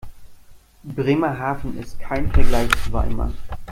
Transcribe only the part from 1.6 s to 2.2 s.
ist